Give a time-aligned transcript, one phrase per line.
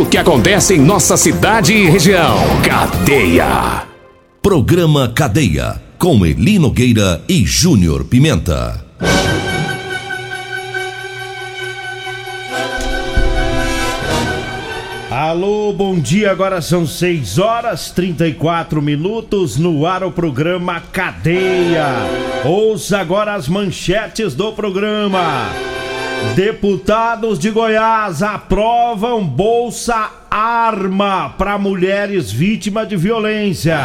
[0.00, 2.36] o que acontece em nossa cidade e região.
[2.62, 3.84] Cadeia.
[4.42, 5.80] Programa Cadeia.
[5.98, 8.84] Com Eli Nogueira e Júnior Pimenta.
[15.10, 16.30] Alô, bom dia.
[16.30, 21.86] Agora são 6 horas 34 minutos no ar o programa Cadeia.
[22.44, 25.48] Ouça agora as manchetes do programa.
[26.34, 33.78] Deputados de Goiás aprovam Bolsa Arma para mulheres vítimas de violência.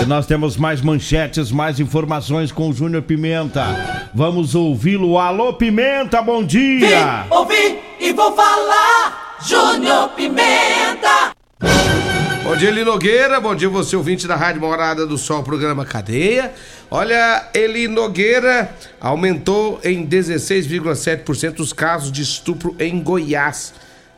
[0.00, 4.10] E nós temos mais manchetes, mais informações com o Júnior Pimenta.
[4.12, 5.18] Vamos ouvi-lo.
[5.18, 7.22] Alô, Pimenta, bom dia!
[7.22, 9.36] Vim, ouvi e vou falar!
[9.46, 11.33] Júnior Pimenta.
[12.44, 13.40] Bom dia, Eli Nogueira.
[13.40, 16.52] Bom dia, você ouvinte da Rádio Morada do Sol, programa Cadeia.
[16.90, 23.72] Olha, Eli Nogueira aumentou em 16,7% os casos de estupro em Goiás.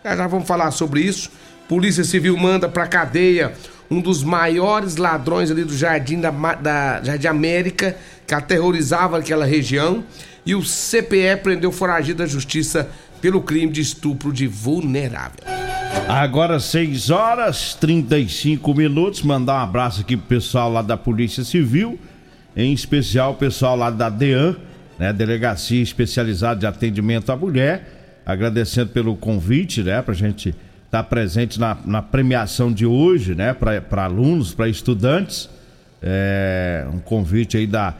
[0.04, 1.30] Já, vamos falar sobre isso.
[1.68, 3.52] Polícia Civil manda pra cadeia
[3.88, 10.02] um dos maiores ladrões ali do Jardim da, da Jardim América, que aterrorizava aquela região.
[10.44, 12.90] E o CPE prendeu foragido da justiça
[13.26, 15.40] pelo crime de estupro de vulnerável.
[16.06, 19.20] Agora 6 horas 35 minutos.
[19.22, 21.98] Mandar um abraço aqui pro pessoal lá da Polícia Civil,
[22.56, 24.54] em especial o pessoal lá da DEAN,
[24.96, 30.58] né, Delegacia Especializada de Atendimento à Mulher, agradecendo pelo convite, né, pra gente estar
[30.90, 35.50] tá presente na, na, premiação de hoje, né, para alunos, para estudantes.
[36.00, 37.92] É, um convite aí da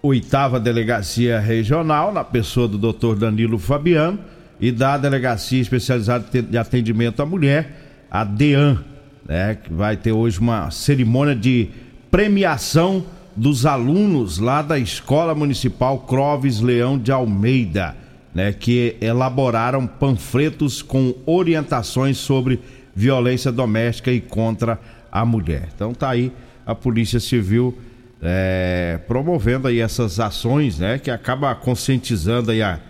[0.00, 3.16] oitava delegacia regional, na pessoa do Dr.
[3.16, 8.84] Danilo Fabiano e da Delegacia Especializada de Atendimento à Mulher, a DEAN,
[9.26, 11.68] né, que vai ter hoje uma cerimônia de
[12.10, 13.04] premiação
[13.34, 17.96] dos alunos lá da Escola Municipal Croves Leão de Almeida,
[18.34, 22.60] né, que elaboraram panfletos com orientações sobre
[22.94, 24.78] violência doméstica e contra
[25.10, 25.68] a mulher.
[25.74, 26.32] Então tá aí
[26.64, 27.76] a Polícia Civil
[28.22, 32.80] é, promovendo aí essas ações, né, que acaba conscientizando aí a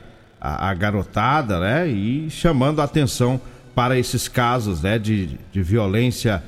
[0.45, 1.89] a, a garotada, né?
[1.89, 3.41] E chamando a atenção
[3.75, 4.99] para esses casos, né?
[4.99, 6.43] De, de violência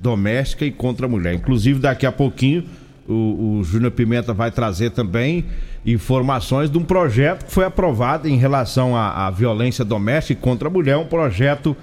[0.00, 1.34] doméstica e contra a mulher.
[1.34, 2.64] Inclusive, daqui a pouquinho,
[3.06, 5.44] o, o Júnior Pimenta vai trazer também
[5.84, 10.68] informações de um projeto que foi aprovado em relação à, à violência doméstica e contra
[10.68, 11.76] a mulher, um projeto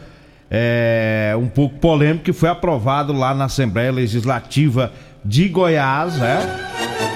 [0.50, 4.92] é, um pouco polêmico que foi aprovado lá na Assembleia Legislativa
[5.24, 6.40] de Goiás, né?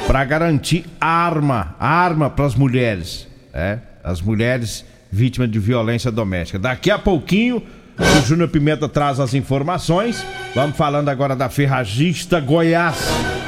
[0.06, 3.82] Para garantir arma, arma para as mulheres, né?
[4.08, 6.58] As mulheres vítimas de violência doméstica.
[6.58, 7.62] Daqui a pouquinho,
[8.00, 10.26] o Júnior Pimenta traz as informações.
[10.56, 12.98] Vamos falando agora da Ferragista Goiás.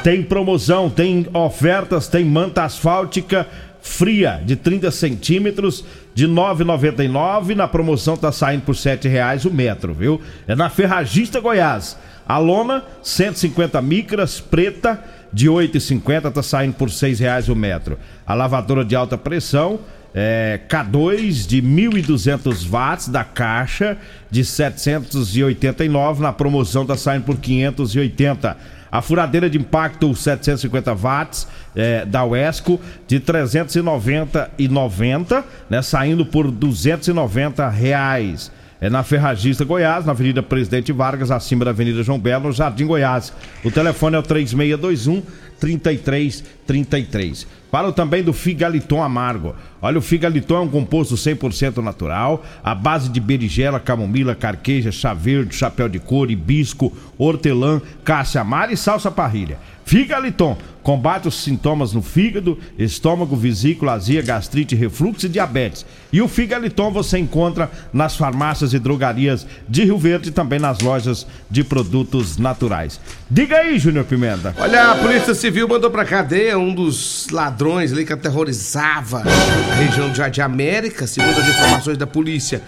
[0.04, 3.46] Tem promoção, tem ofertas, tem manta asfáltica
[3.80, 5.84] fria de 30 centímetros
[6.14, 7.54] de 9,99.
[7.54, 10.20] Na promoção tá saindo por R$ reais o metro, viu?
[10.46, 11.96] É na Ferragista Goiás.
[12.28, 17.98] A lona, 150 micras, preta, de 8,50, tá saindo por R$ reais o metro.
[18.26, 19.80] A lavadora de alta pressão,
[20.14, 23.96] é, K2 de 1.200 watts da caixa
[24.30, 28.56] de 789 na promoção tá saindo por 580.
[28.90, 36.26] A furadeira de impacto 750 watts é, da Wesco de 390 e 90, né, saindo
[36.26, 38.50] por 290 reais.
[38.80, 42.86] É na Ferragista Goiás, na Avenida Presidente Vargas, acima da Avenida João Belo, no Jardim
[42.86, 43.32] Goiás.
[43.62, 45.22] O telefone é o 3621
[45.60, 47.46] 3333.
[47.70, 49.54] Falo também do Figaliton Amargo.
[49.80, 55.14] Olha, o Figaliton é um composto 100% natural, à base de berigela, camomila, carqueja, chá
[55.14, 59.58] verde, chapéu de couro, hibisco, hortelã, cássia amara e salsa parrilha.
[59.84, 65.84] Figaliton combate os sintomas no fígado, estômago, vesícula, azia, gastrite, refluxo e diabetes.
[66.12, 70.80] E o Figaliton você encontra nas farmácias e drogarias de Rio Verde e também nas
[70.80, 73.00] lojas de produtos naturais.
[73.30, 74.54] Diga aí, Júnior Pimenta.
[74.58, 80.10] Olha, a Polícia Civil mandou pra cadeia um dos ladrões ali que aterrorizava a região
[80.10, 82.62] de Jardim América, segundo as informações da polícia.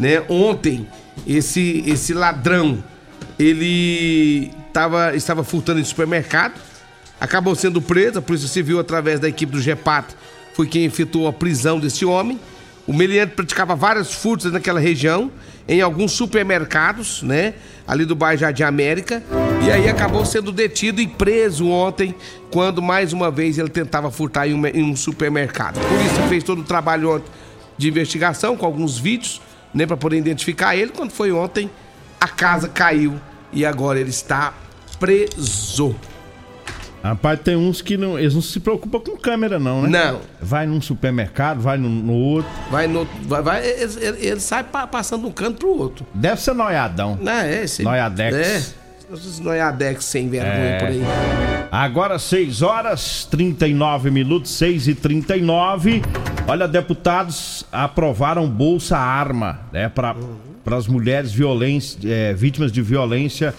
[0.00, 0.22] Né?
[0.28, 0.86] Ontem,
[1.26, 2.82] esse, esse ladrão,
[3.38, 6.60] ele tava, estava furtando em supermercado,
[7.20, 8.18] acabou sendo preso.
[8.18, 10.14] A Polícia Civil, através da equipe do GEPAT,
[10.54, 12.38] foi quem efetuou a prisão desse homem.
[12.86, 15.30] O meliante praticava vários furtos naquela região,
[15.68, 17.54] em alguns supermercados, né?
[17.86, 19.22] Ali do bairro Jardim América.
[19.62, 22.14] E aí acabou sendo detido e preso ontem,
[22.50, 25.78] quando mais uma vez ele tentava furtar em um, em um supermercado.
[25.78, 27.30] A polícia fez todo o trabalho ontem
[27.76, 29.42] de investigação com alguns vídeos,
[29.74, 29.86] né?
[29.86, 30.90] Para poder identificar ele.
[30.90, 31.70] Quando foi ontem,
[32.18, 33.20] a casa caiu
[33.52, 34.52] e agora ele está
[34.98, 35.94] preso.
[37.02, 39.88] Rapaz, tem uns que não, eles não se preocupam com câmera, não, né?
[39.88, 40.20] Não.
[40.42, 42.50] Vai num supermercado, vai no, no outro.
[42.70, 43.06] Vai no.
[43.22, 46.04] Vai, vai, ele, ele- ele sai pa- passando de um canto pro outro.
[46.12, 47.16] Deve ser noiadão.
[47.20, 47.84] Não, é esse.
[47.84, 48.36] Noiadex.
[48.36, 48.87] É.
[49.12, 50.78] Esses noiadex sem vergonha É.
[50.78, 51.02] por aí.
[51.70, 56.02] Agora 6 horas 39 minutos, 6 e 39
[56.46, 60.16] Olha, deputados aprovaram Bolsa Arma, né, para
[60.76, 61.34] as mulheres
[62.04, 63.54] é, vítimas de violência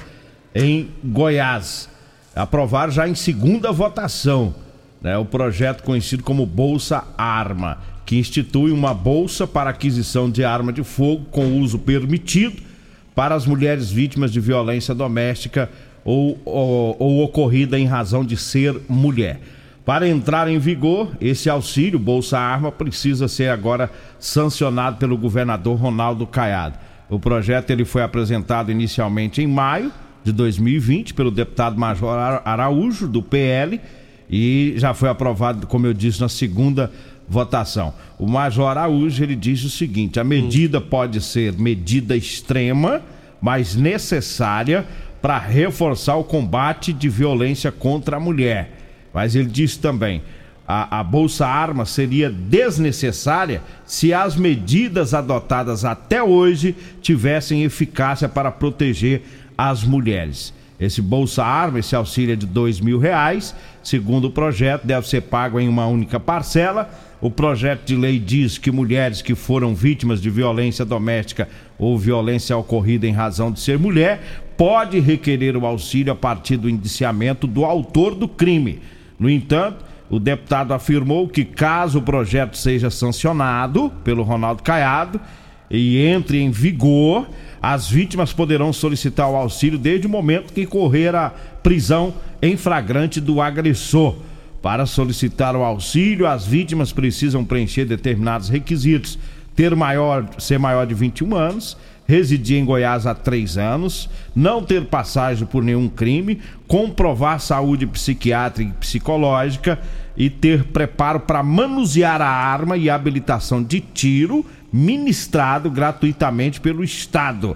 [0.55, 1.87] em Goiás.
[2.35, 4.55] Aprovaram já em segunda votação,
[5.01, 10.73] né, o projeto conhecido como Bolsa Arma, que institui uma bolsa para aquisição de arma
[10.73, 12.68] de fogo com uso permitido
[13.15, 15.69] para as mulheres vítimas de violência doméstica
[16.05, 19.39] ou, ou, ou ocorrida em razão de ser mulher.
[19.85, 23.89] Para entrar em vigor, esse auxílio Bolsa Arma precisa ser agora
[24.19, 26.77] sancionado pelo governador Ronaldo Caiado.
[27.09, 29.91] O projeto ele foi apresentado inicialmente em maio
[30.23, 33.81] de 2020 pelo deputado Major Ara- Araújo do PL
[34.29, 36.91] e já foi aprovado, como eu disse, na segunda
[37.29, 37.93] votação.
[38.17, 43.01] O Major Araújo ele diz o seguinte: a medida pode ser medida extrema,
[43.41, 44.85] mas necessária
[45.21, 48.71] para reforçar o combate de violência contra a mulher.
[49.13, 50.21] Mas ele disse também:
[50.67, 58.51] a, a Bolsa Arma seria desnecessária se as medidas adotadas até hoje tivessem eficácia para
[58.51, 59.23] proteger
[59.57, 60.53] as mulheres.
[60.79, 63.53] Esse Bolsa Arma, esse auxílio é de dois mil reais.
[63.83, 66.89] Segundo o projeto, deve ser pago em uma única parcela.
[67.19, 72.55] O projeto de lei diz que mulheres que foram vítimas de violência doméstica ou violência
[72.55, 77.65] ocorrida em razão de ser mulher pode requerer o auxílio a partir do indiciamento do
[77.65, 78.79] autor do crime.
[79.19, 85.19] No entanto, o deputado afirmou que caso o projeto seja sancionado pelo Ronaldo Caiado
[85.69, 87.27] e entre em vigor,
[87.61, 91.29] as vítimas poderão solicitar o auxílio desde o momento que correr a
[91.61, 94.15] prisão em flagrante do agressor.
[94.61, 99.17] Para solicitar o auxílio, as vítimas precisam preencher determinados requisitos:
[99.55, 101.77] ter maior, ser maior de 21 anos,
[102.09, 108.71] residir em Goiás há três anos, não ter passagem por nenhum crime, comprovar saúde psiquiátrica
[108.71, 109.79] e psicológica
[110.17, 117.55] e ter preparo para manusear a arma e habilitação de tiro ministrado gratuitamente pelo Estado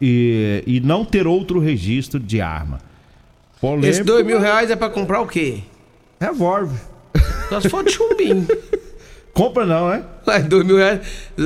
[0.00, 2.78] e, e não ter outro registro de arma.
[3.60, 5.60] Polêmico, Esse dois mil reais é pra comprar o quê?
[6.20, 6.78] Revólver.
[7.48, 8.46] Só se for de chumbinho.
[9.32, 10.04] Compra não, né?
[10.26, 11.00] Mas dois mil reais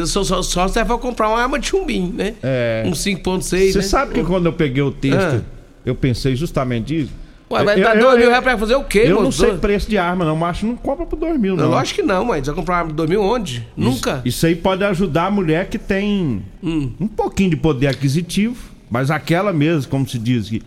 [0.06, 2.34] só, só, só serve pra comprar uma arma de chumbinho, né?
[2.42, 2.82] É.
[2.86, 3.40] Um 5.6,
[3.72, 3.82] Você né?
[3.84, 5.42] sabe que quando eu peguei o texto, Ah.
[5.86, 7.12] eu pensei justamente isso.
[7.50, 9.32] Ué, mas Eu- dá eu- dois mil eu- reais pra fazer o quê, Eu não
[9.32, 11.64] sei preço de arma, não, mas acho que não compra por dois mil, não.
[11.64, 13.66] Não, lógico que não, mas vai comprar arma de dois mil onde?
[13.76, 14.20] Nunca.
[14.24, 16.92] Isso aí pode ajudar a mulher que tem Hum.
[17.00, 18.56] um pouquinho de poder aquisitivo,
[18.90, 20.62] mas aquela mesmo, como se diz, que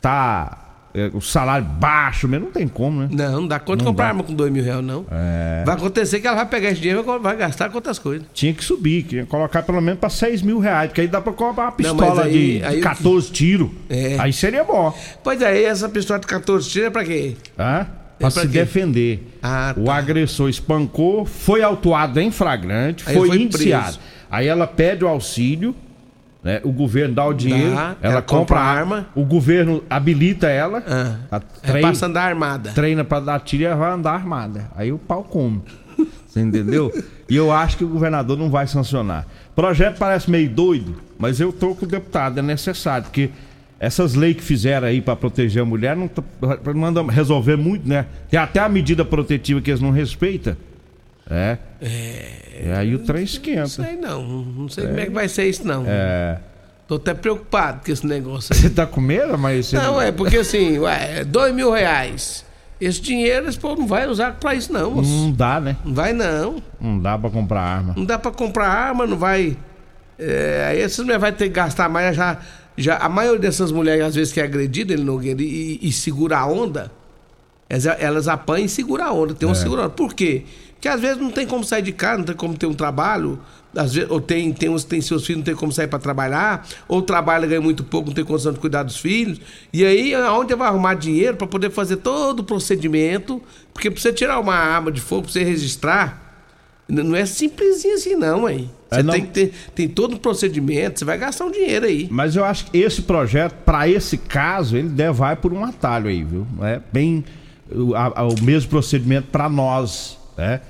[0.00, 3.08] tá é, o salário baixo mesmo, não tem como, né?
[3.12, 4.08] Não, não dá conta de Não comprar dá.
[4.10, 5.06] arma com dois mil reais, não.
[5.10, 5.62] É.
[5.64, 8.26] Vai acontecer que ela vai pegar esse dinheiro e vai gastar com outras coisas.
[8.34, 11.20] Tinha que subir, que ia colocar pelo menos pra 6 mil reais, porque aí dá
[11.20, 13.70] pra comprar uma Não, pistola mas aí- de, de aí- 14 tiros.
[13.88, 14.16] É.
[14.18, 14.92] Aí seria bom.
[15.22, 17.36] Pois é, e essa pistola de 14 tiros é pra quê?
[17.58, 17.86] Hã?
[18.18, 18.46] Pra É pra se quê?
[18.48, 19.28] defender.
[19.42, 19.94] Ah, O tá.
[19.96, 23.84] agressor espancou, foi autuado em flagrante, Aí foi, foi indiciado.
[23.84, 24.00] preso.
[24.30, 25.74] Aí ela pede o auxílio,
[26.42, 26.60] né?
[26.64, 30.48] O governo dá o dinheiro, Dá, ela, ela compra compra a arma, o governo habilita
[30.48, 32.70] ela, Ah, a é treina, passa a andar armada.
[32.72, 34.70] treina pra dar tiro e ela vai andar armada.
[34.74, 35.60] Aí o pau come.
[36.26, 36.90] Você entendeu?
[37.28, 39.26] E eu acho que o governador não vai sancionar.
[39.50, 43.30] O projeto parece meio doido, mas eu tô com o deputado, é necessário, porque
[43.78, 46.22] essas leis que fizeram aí pra proteger a mulher não, tá-
[46.74, 48.06] não anda resolver muito, né?
[48.30, 50.56] Tem até a medida protetiva que eles não respeitam.
[51.30, 51.58] É.
[51.80, 52.74] É.
[52.76, 53.68] aí o trem Não esquenta.
[53.68, 55.84] sei não, não sei como é que vai ser isso não.
[55.86, 56.38] É.
[56.88, 58.60] Tô até preocupado com esse negócio aí.
[58.60, 62.44] Você tá com medo, mas você Não, é porque assim, ué, dois mil reais.
[62.80, 65.08] Esse dinheiro esse povo não vai usar pra isso não, moço.
[65.08, 65.76] não dá, né?
[65.84, 66.62] Não vai não.
[66.80, 67.94] Não dá pra comprar arma.
[67.96, 69.56] Não dá pra comprar arma, não vai.
[70.18, 72.16] É, aí essas mulheres vai ter que gastar mais.
[72.16, 72.38] Já,
[72.76, 75.04] já, a maioria dessas mulheres, às vezes, que é agredida, ele
[75.42, 76.90] e, e segura a onda,
[77.68, 79.34] elas, elas apanham e seguram a onda.
[79.34, 79.50] Tem É.
[79.50, 79.90] uma segura onda.
[79.90, 80.44] Por quê?
[80.80, 83.38] Porque às vezes não tem como sair de casa, não tem como ter um trabalho.
[83.76, 86.66] Às vezes, ou tem, tem, uns, tem seus filhos, não tem como sair para trabalhar,
[86.88, 89.38] ou trabalha, ganha muito pouco, não tem condição de cuidar dos filhos.
[89.74, 93.42] E aí, aonde vai arrumar dinheiro para poder fazer todo o procedimento?
[93.74, 96.28] Porque para você tirar uma arma de fogo, para você registrar,
[96.88, 98.68] Não é simplesinho assim, não, aí.
[98.90, 99.12] Você É, não.
[99.12, 102.08] tem que ter tem todo um procedimento, você vai gastar um dinheiro aí.
[102.10, 106.08] Mas eu acho que esse projeto, para esse caso, ele deve vai por um atalho
[106.08, 106.44] aí, viu?
[106.62, 107.22] É bem
[107.70, 110.60] o, a- o mesmo procedimento para nós, né?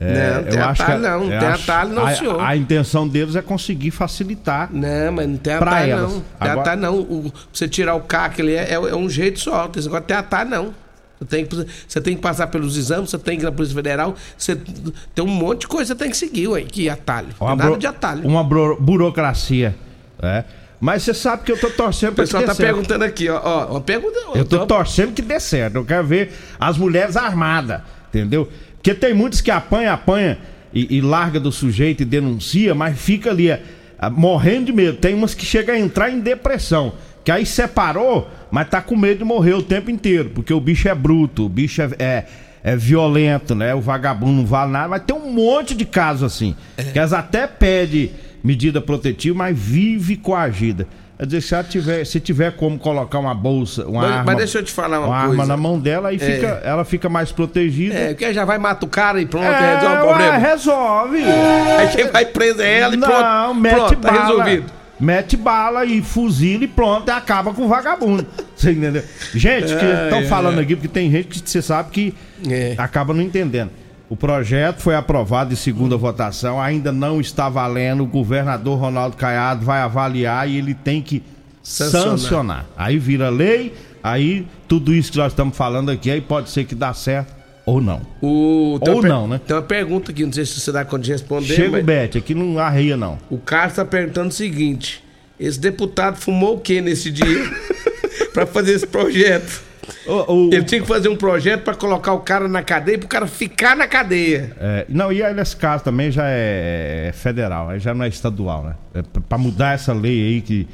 [0.00, 2.40] É, Não, tem atalho não, tem atalho não, a, senhor.
[2.40, 4.68] A intenção deles é conseguir facilitar.
[4.72, 6.12] Não, mas não tem atalho, elas.
[6.12, 6.20] não.
[6.20, 6.98] Tem Agora- atalho, não.
[7.00, 9.68] O, você tirar o CAC ali é, é, é um jeito só.
[9.74, 10.74] Esse negócio tem atalho, não.
[11.18, 13.74] Você tem, que, você tem que passar pelos exames, você tem que ir na Polícia
[13.74, 17.28] Federal, você tem um monte de coisa que você tem que seguir, ué, que atalho.
[17.40, 18.24] Uma, tem nada de atalho.
[18.24, 19.74] uma buro- burocracia,
[20.22, 20.44] né?
[20.80, 22.68] Mas você sabe que eu tô torcendo O pra que pessoal dê tá certo.
[22.72, 24.16] perguntando aqui, ó, ó, uma pergunta.
[24.36, 25.74] Eu tô ó, torcendo que dê certo.
[25.74, 28.48] Eu quero ver as mulheres armadas, entendeu?
[28.78, 30.38] Porque tem muitos que apanha, apanha
[30.72, 33.62] e, e larga do sujeito e denuncia, mas fica ali é,
[33.98, 34.98] ah, morrendo de medo.
[34.98, 36.94] Tem umas que chegam a entrar em depressão.
[37.24, 40.30] Que aí separou, mas tá com medo de morrer o tempo inteiro.
[40.30, 42.26] Porque o bicho é bruto, o bicho é, é,
[42.62, 43.74] é violento, né?
[43.74, 44.88] O vagabundo não vale nada.
[44.88, 46.56] Mas tem um monte de casos assim.
[46.92, 50.86] Que elas até pedem medida protetiva, mas vive coagida.
[51.18, 54.24] Quer dizer, se, tiver, se tiver como colocar uma bolsa, uma Mas- arma.
[54.24, 55.46] mas deixa eu te falar uma arma coisa.
[55.46, 57.92] na mão dela, aí fica, ela fica mais protegida.
[57.94, 60.36] É, porque já vai matar o cara e pronto, É, resolve o ué, problema.
[60.38, 61.18] resolve.
[61.24, 63.54] Aí quem vai preso é ela e Não, pronto.
[63.60, 64.26] mete pronto, tá bala.
[64.28, 64.72] resolvido.
[65.00, 68.24] Mete bala e fuzila e pronto, e acaba com o vagabundo.
[68.54, 69.02] Você entendeu?
[69.34, 72.14] Gente, que estão falando aqui, porque tem gente que você sabe que
[72.48, 72.74] É.
[72.78, 73.70] acaba não entendendo.
[74.10, 78.02] O projeto foi aprovado em segunda votação, ainda não está valendo.
[78.04, 81.22] O governador Ronaldo Caiado vai avaliar e ele tem que
[81.62, 82.18] Sancionar.
[82.18, 82.66] sancionar.
[82.76, 86.74] Aí vira lei, aí tudo isso que nós estamos falando aqui, aí pode ser que
[86.74, 87.36] dá certo
[87.66, 88.00] ou não.
[88.22, 89.38] O, Ou per- não, né?
[89.46, 91.54] Tem uma pergunta aqui, não sei se você dá conta de responder.
[91.54, 93.18] Chega o mas Bete, aqui não arreia não.
[93.28, 95.04] o Carlos tá perguntando o seguinte:
[95.38, 97.26] esse deputado fumou o que nesse dia?
[98.32, 99.67] pra fazer esse projeto?
[100.06, 103.08] O- o- Ele tinha que fazer um projeto pra colocar o cara na cadeia pro
[103.08, 104.52] cara ficar na cadeia.
[104.60, 108.08] É, não, e aí nesse caso também já é, é federal, aí já não é
[108.08, 108.74] estadual, né?
[108.94, 110.68] É p- pra mudar essa lei aí que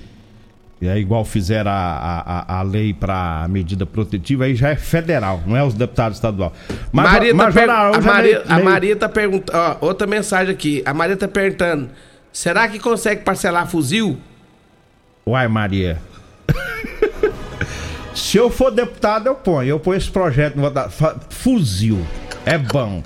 [0.83, 5.42] é igual fizeram a, a, a- a lei pra medida protetiva, aí já é federal,
[5.47, 6.52] não é os deputados estadual.
[6.92, 9.59] Mas, Maria tá mas per- Araújo a, é Maria, meio- a Maria tá perguntando.
[9.59, 10.83] Ó, outra mensagem aqui.
[10.85, 11.88] A Maria tá perguntando:
[12.33, 14.18] será que consegue parcelar fuzil?
[15.26, 15.99] Uai, Maria.
[18.14, 19.68] Se eu for deputado, eu ponho.
[19.68, 20.71] Eu ponho esse projeto no
[21.30, 22.06] Fuzil.
[22.47, 23.02] É bom.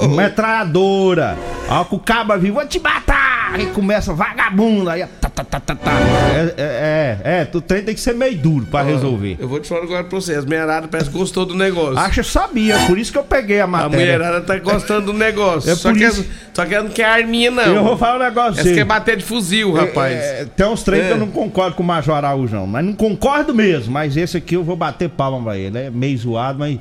[0.00, 1.36] Metralhadora.
[1.68, 3.32] Ó, com o cabo vivo, vou te matar!
[3.54, 4.88] Aí começa vagabundo.
[4.88, 5.90] Aí, tá, tá, tá, tá, tá.
[6.34, 9.36] É, é, é, é, tu tem, tem que ser meio duro pra resolver.
[9.38, 10.34] Eu vou te falar agora pra você.
[10.34, 11.98] As mulheradas parece que gostou do negócio.
[12.18, 13.98] Eu sabia, por isso que eu peguei a A matéria.
[13.98, 15.70] mulherada tá gostando do negócio.
[15.70, 17.62] É só, que, isso- só que ela não quer arminha, não.
[17.62, 18.60] Eu vou falar um negócio.
[18.60, 20.14] Essa quer bater de fuzil, rapaz.
[20.16, 22.66] É, tem uns três que eu não concordo com o Major Araújo, não.
[22.66, 23.92] Mas não concordo mesmo.
[23.92, 25.76] Mas esse aqui eu vou bater palma pra ele.
[25.78, 26.78] É meio zoado, mas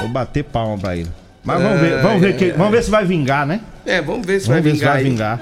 [0.00, 1.08] vou bater palma pra ele.
[1.44, 3.60] Mas vamos ver, vamos ver, que- vamos ver se vai vingar, né?
[3.84, 5.08] É, vamos ver se Vamos vai ver se vingar vai aí.
[5.10, 5.40] vingar.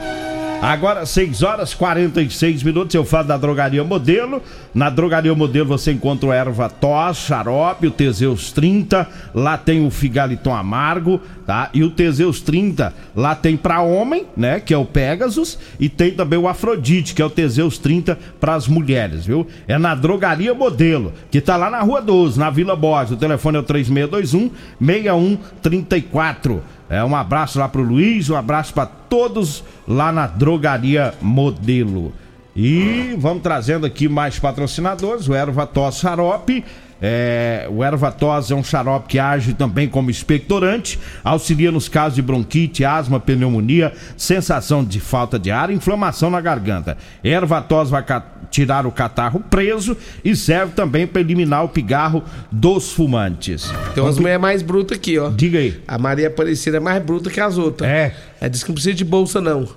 [0.62, 4.42] Agora, 6 horas e 46 minutos, eu falo da Drogaria Modelo.
[4.74, 9.08] Na Drogaria Modelo você encontra o erva tos, xarope, o Teseus 30.
[9.34, 11.70] Lá tem o Figaliton Amargo, tá?
[11.72, 14.60] E o Teseus 30, lá tem pra homem, né?
[14.60, 15.58] Que é o Pegasus.
[15.80, 19.46] E tem também o Afrodite, que é o Teseus 30 pras mulheres, viu?
[19.66, 23.12] É na Drogaria Modelo, que tá lá na Rua 12, na Vila Borges.
[23.12, 26.62] O telefone é o 3621 6134.
[26.90, 32.12] É, um abraço lá pro Luiz, um abraço pra todos lá na Drogaria Modelo.
[32.54, 36.64] E vamos trazendo aqui mais patrocinadores, o Erva Tos Xarope.
[37.00, 42.16] É, o Erva Tos é um xarope que age também como expectorante, auxilia nos casos
[42.16, 46.98] de bronquite, asma, pneumonia, sensação de falta de ar, inflamação na garganta.
[47.24, 48.04] Erva Tos vai
[48.50, 53.72] tirar o catarro preso e serve também para eliminar o pigarro dos fumantes.
[53.94, 55.30] Tem umas mulheres mais brutas aqui, ó.
[55.30, 55.80] Diga aí.
[55.86, 57.88] A Maria Aparecida é mais bruta que as outras.
[57.88, 58.14] É.
[58.40, 59.68] É diz que não precisa de bolsa, não.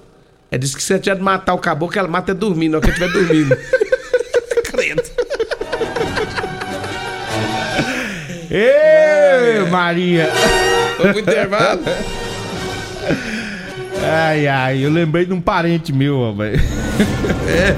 [0.50, 2.84] É diz que se ela tiver de matar o caboclo, ela mata é dormindo, hora
[2.86, 3.58] que estiver dormindo.
[8.54, 10.30] Ê, Maria!
[10.98, 11.82] Vamos pro intervalo.
[14.04, 16.62] Ai, ai, eu lembrei de um parente meu, rapaz.
[17.48, 17.76] É.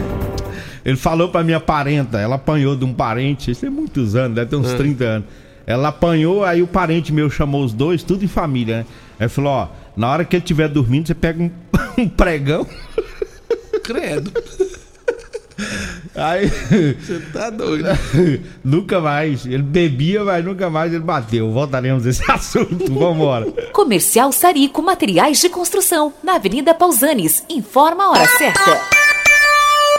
[0.83, 4.49] Ele falou pra minha parenta, ela apanhou de um parente, isso tem muitos anos, deve
[4.49, 5.27] ter uns 30 anos.
[5.65, 8.85] Ela apanhou, aí o parente meu chamou os dois, tudo em família, né?
[9.19, 11.49] Aí falou, ó, na hora que ele estiver dormindo, você pega um,
[11.97, 12.67] um pregão,
[13.85, 14.31] Credo.
[16.15, 16.47] Aí
[16.99, 17.87] Você tá doido.
[18.63, 19.45] nunca mais.
[19.45, 21.51] Ele bebia, mas nunca mais ele bateu.
[21.51, 23.51] Voltaremos a esse assunto, vambora.
[23.71, 27.43] Comercial Sarico Materiais de Construção, na Avenida Pausanes.
[27.49, 29.04] Informa a hora certa.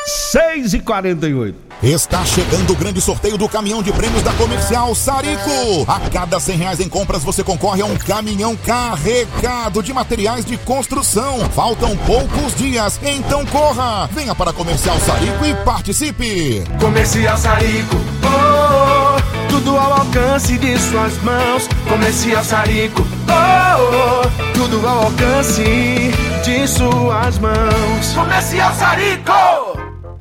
[0.07, 5.85] 6 e 48 Está chegando o grande sorteio do caminhão de prêmios da Comercial Sarico.
[5.87, 10.57] A cada 100 reais em compras você concorre a um caminhão carregado de materiais de
[10.57, 11.41] construção.
[11.51, 14.09] Faltam poucos dias, então corra!
[14.13, 16.65] Venha para a Comercial Sarico e participe.
[16.81, 21.69] Comercial Sarico, oh, oh, tudo ao alcance de suas mãos.
[21.89, 25.63] Comercial Sarico, oh, oh, tudo ao alcance
[26.43, 28.13] de suas mãos.
[28.15, 29.65] Comercial Sarico!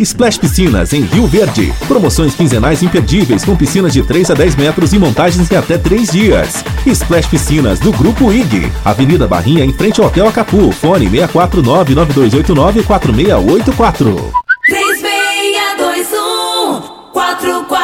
[0.00, 1.72] Splash Piscinas em Rio Verde.
[1.86, 6.10] Promoções quinzenais imperdíveis com piscinas de 3 a 10 metros e montagens em até 3
[6.10, 6.64] dias.
[6.86, 8.70] Splash Piscinas do Grupo IG.
[8.84, 10.72] Avenida Barrinha em frente ao Hotel Acapu.
[10.72, 14.32] Fone 649 9289 4684.
[14.66, 16.82] 3621
[17.12, 17.83] 4433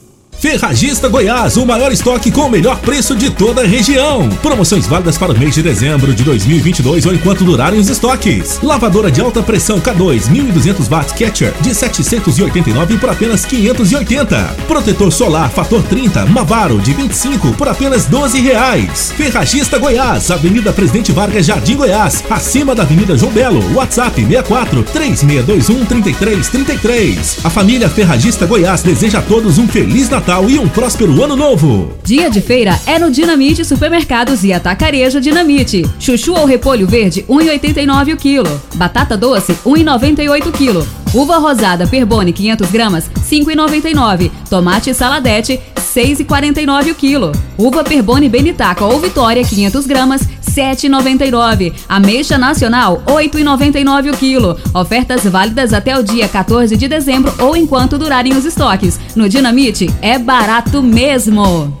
[0.41, 4.27] Ferragista Goiás, o maior estoque com o melhor preço de toda a região.
[4.41, 8.59] Promoções válidas para o mês de dezembro de 2022 ou enquanto durarem os estoques.
[8.63, 14.55] Lavadora de alta pressão K2 1200 watts Catcher de 789 por apenas 580.
[14.67, 19.13] Protetor solar fator 30 Mavaro de 25 por apenas 12 reais.
[19.15, 23.75] Ferragista Goiás, Avenida Presidente Vargas, Jardim Goiás, acima da Avenida João Belo.
[23.75, 27.37] WhatsApp 64 3621 3333.
[27.43, 31.35] A família Ferragista Goiás deseja a todos um feliz Natal Natal e um próspero ano
[31.35, 31.91] novo.
[32.05, 35.85] Dia de feira é no Dinamite Supermercados e Atacarejo Dinamite.
[35.99, 38.61] Chuchu ou repolho verde, 1,89 o quilo.
[38.75, 40.87] Batata doce, 1,98 o quilo.
[41.13, 44.31] Uva rosada Perbone 500 gramas, 5,99.
[44.49, 45.59] Tomate saladete,
[45.93, 47.31] 6,49 o quilo.
[47.57, 51.73] Uva Perbone Benitaca ou Vitória 500 gramas, 7,99.
[51.87, 54.57] Ameixa nacional, 8,99 o quilo.
[54.73, 58.99] Ofertas válidas até o dia 14 de dezembro ou enquanto durarem os estoques.
[59.15, 61.80] No Dinamite é barato mesmo.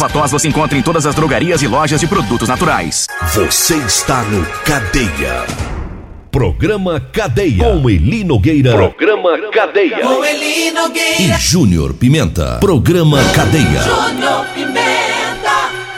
[0.00, 3.06] Ervatós você encontra em todas as drogarias e lojas de produtos naturais.
[3.34, 5.44] Você está no Cadeia.
[6.30, 7.64] Programa Cadeia.
[7.64, 8.72] Com Eli Nogueira.
[8.72, 9.98] Programa Cadeia.
[9.98, 11.20] Com Eli Nogueira.
[11.20, 12.56] E Júnior Pimenta.
[12.60, 13.82] Programa Cadeia.
[13.82, 15.20] Júnior Pimenta.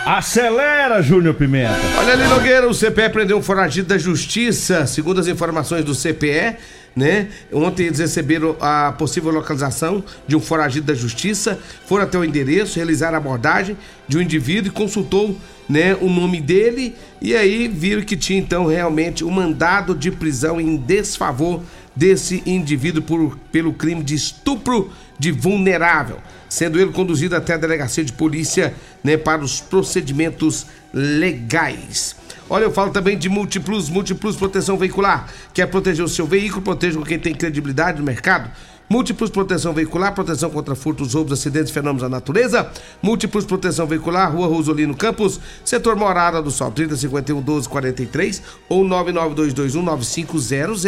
[0.04, 1.78] Acelera, Júnior Pimenta.
[1.96, 6.56] Olha ali, Nogueira, o CPE prendeu um foragido da justiça, segundo as informações do CPE,
[6.94, 7.28] né?
[7.52, 12.76] Ontem eles receberam a possível localização de um foragido da justiça, foram até o endereço,
[12.76, 13.76] realizaram a abordagem
[14.06, 15.36] de um indivíduo e consultou,
[15.68, 20.60] né, o nome dele e aí viram que tinha então realmente um mandado de prisão
[20.60, 21.62] em desfavor
[21.94, 28.04] desse indivíduo por, pelo crime de estupro de vulnerável, sendo ele conduzido até a delegacia
[28.04, 28.74] de polícia,
[29.04, 32.16] né, para os procedimentos legais.
[32.52, 35.26] Olha, eu falo também de Multiplus, Multiplus Proteção Veicular.
[35.54, 36.60] Quer proteger o seu veículo?
[36.60, 38.50] Proteja com quem tem credibilidade no mercado.
[38.90, 42.70] Múltiplos Proteção Veicular, proteção contra furtos, roubos, acidentes e fenômenos da natureza.
[43.00, 49.82] Múltiplos Proteção Veicular, Rua Rosolino Campos, Setor Morada do Sol, 3051 12 43 ou 99221
[49.82, 50.84] 9500.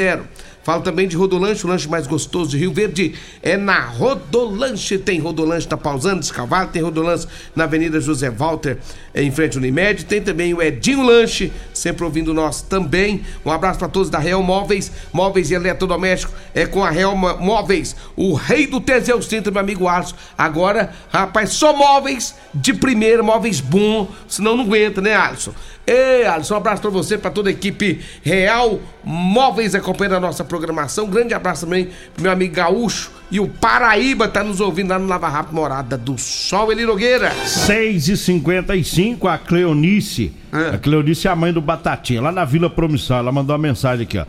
[0.64, 4.96] Falo também de Rodolanche, o lanche mais gostoso de Rio Verde é na Rodolanche.
[4.96, 8.78] Tem Rodolanche na Pausando, Descavalo, tem Rodolanche na Avenida José Walter,
[9.14, 10.06] em frente ao Unimed.
[10.06, 13.20] Tem também o Edinho Lanche, sempre ouvindo nós também.
[13.44, 16.32] Um abraço para todos da Real Móveis, Móveis e Eletrodoméstico.
[16.54, 20.16] É com a Real Móveis, o rei do Teseus 30, meu amigo Alisson.
[20.36, 25.52] Agora, rapaz, só móveis de primeira, móveis bom, senão não aguenta, né, Alisson?
[25.86, 30.42] Ei, Alisson, um abraço pra você, pra toda a equipe Real Móveis acompanhando a nossa
[30.42, 31.04] programação.
[31.04, 34.98] Um grande abraço também pro meu amigo Gaúcho e o Paraíba tá nos ouvindo lá
[34.98, 37.30] no Lava Rápido Morada do Sol, Eli Nogueira.
[37.46, 40.32] 6 e 55 a Cleonice.
[40.72, 43.18] A Cleonice é a mãe do Batatinha, lá na Vila Promissão.
[43.18, 44.24] Ela mandou uma mensagem aqui, ó.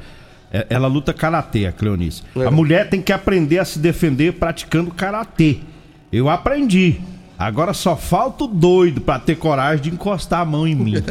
[0.51, 2.21] É- Ela luta karatê, a Cleonice.
[2.35, 2.45] É.
[2.45, 5.59] A mulher tem que aprender a se defender praticando karatê.
[6.11, 6.99] Eu aprendi.
[7.37, 10.93] Agora só falta o doido pra ter coragem de encostar a mão em mim.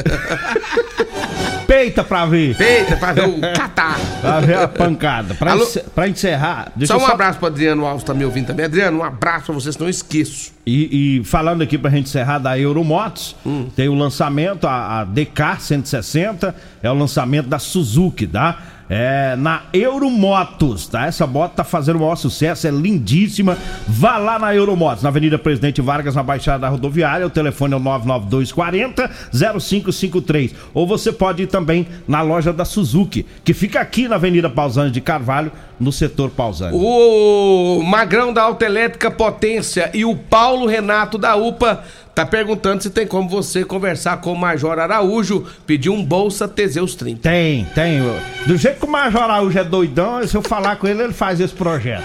[1.66, 2.56] Peita pra ver.
[2.56, 3.98] Peita pra ver o catar.
[4.20, 5.34] Pra ver a pancada.
[5.34, 5.62] Pra, Alô?
[5.64, 8.66] ence- pra encerrar, deixa só um abraço pro Adriano Alves, tá me ouvindo também.
[8.66, 10.52] Adriano, um abraço pra vocês, não esqueço.
[10.66, 13.68] E, e falando aqui pra gente encerrar da Euromotos, Hum.
[13.74, 18.58] tem o lançamento, a, a DK 160, é o lançamento da Suzuki, tá?
[18.88, 21.06] É na Euromotos, tá?
[21.06, 23.56] Essa moto tá fazendo o maior sucesso, é lindíssima.
[23.88, 27.26] Vá lá na Euromotos, na Avenida Presidente Vargas, na Baixada da Rodoviária.
[27.26, 30.54] O telefone é o 99240 0553.
[30.74, 34.92] Ou você pode ir também na loja da Suzuki, que fica aqui na Avenida Pausanias
[34.92, 36.80] de Carvalho, no setor Pausanias.
[36.80, 41.82] O Magrão da Autoelétrica Potência e o Paulo Renato da UPA
[42.14, 46.94] tá perguntando se tem como você conversar com o Major Araújo, pedir um Bolsa Teseus
[46.94, 47.20] 30.
[47.20, 48.00] Tem, tem.
[48.46, 51.40] Do jeito que o Major Araújo é doidão, se eu falar com ele, ele faz
[51.40, 52.04] esse projeto.